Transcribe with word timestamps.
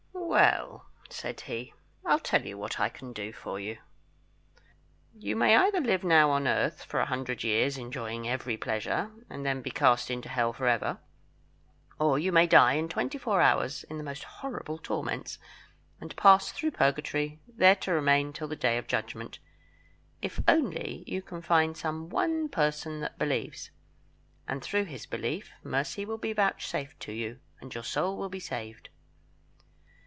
"Well," 0.13 0.85
said 1.09 1.41
he, 1.41 1.73
"I'll 2.05 2.19
tell 2.19 2.45
you 2.45 2.57
what 2.57 2.79
I 2.79 2.87
can 2.87 3.11
do 3.11 3.33
for 3.33 3.59
you. 3.59 3.79
You 5.13 5.35
may 5.35 5.57
either 5.57 5.81
live 5.81 6.05
now 6.05 6.29
on 6.31 6.47
earth 6.47 6.83
for 6.85 7.01
a 7.01 7.05
hundred 7.05 7.43
years, 7.43 7.77
enjoying 7.77 8.29
every 8.29 8.55
pleasure, 8.55 9.11
and 9.29 9.45
then 9.45 9.61
be 9.61 9.71
cast 9.71 10.09
into 10.09 10.29
Hell 10.29 10.53
for 10.53 10.67
ever; 10.69 10.99
or 11.99 12.17
you 12.17 12.31
may 12.31 12.47
die 12.47 12.73
in 12.73 12.87
twenty 12.87 13.17
four 13.17 13.41
hours 13.41 13.83
in 13.83 13.97
the 13.97 14.05
most 14.05 14.23
horrible 14.23 14.77
torments, 14.77 15.37
and 15.99 16.15
pass 16.15 16.53
through 16.53 16.71
Purgatory, 16.71 17.41
there 17.45 17.75
to 17.77 17.91
remain 17.91 18.31
till 18.31 18.47
the 18.47 18.55
Day 18.55 18.77
of 18.77 18.87
Judgment, 18.87 19.37
if 20.21 20.39
only 20.47 21.03
you 21.05 21.21
can 21.21 21.41
find 21.41 21.75
some 21.75 22.09
one 22.09 22.47
person 22.47 23.01
that 23.01 23.19
believes, 23.19 23.69
and 24.47 24.63
through 24.63 24.85
his 24.85 25.05
belief 25.05 25.51
mercy 25.61 26.05
will 26.05 26.17
be 26.17 26.31
vouchsafed 26.31 26.99
to 27.01 27.11
you, 27.11 27.41
and 27.59 27.75
your 27.75 27.83
soul 27.83 28.15
will 28.15 28.29
be 28.29 28.39
saved." 28.39 28.87